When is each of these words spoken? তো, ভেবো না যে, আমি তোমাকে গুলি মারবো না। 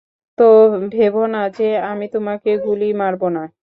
তো, 0.37 0.43
ভেবো 0.91 1.21
না 1.27 1.39
যে, 1.57 1.63
আমি 1.83 2.05
তোমাকে 2.07 2.49
গুলি 2.65 2.85
মারবো 2.95 3.27
না। 3.29 3.41